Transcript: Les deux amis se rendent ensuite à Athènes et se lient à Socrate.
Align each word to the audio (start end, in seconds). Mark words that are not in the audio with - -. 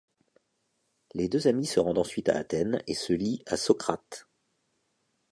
Les 1.13 1.29
deux 1.29 1.47
amis 1.47 1.67
se 1.67 1.79
rendent 1.79 1.99
ensuite 1.99 2.27
à 2.29 2.35
Athènes 2.35 2.81
et 2.87 2.95
se 2.95 3.13
lient 3.13 3.43
à 3.45 3.55
Socrate. 3.55 4.27